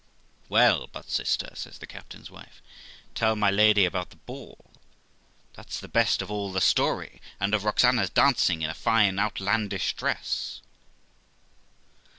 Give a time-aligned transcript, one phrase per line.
[0.49, 2.59] 'Well, but, sister', says the captain's wife,
[3.13, 4.71] 'tell my lady about the ball;
[5.53, 9.93] that's the best of all the story; and of Roxana's dancing in a fine outlandish
[9.93, 10.59] dress.'